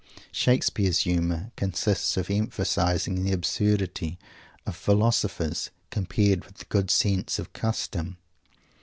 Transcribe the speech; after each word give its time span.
Shakespeare's 0.31 1.01
humour 1.01 1.51
consists 1.55 2.17
in 2.17 2.25
emphasizing 2.31 3.23
the 3.23 3.33
absurdity 3.33 4.17
of 4.65 4.75
philosophers, 4.75 5.69
compared 5.91 6.43
with 6.43 6.55
the 6.57 6.65
good 6.65 6.89
sense 6.89 7.37
of 7.37 7.53
Custom. 7.53 8.17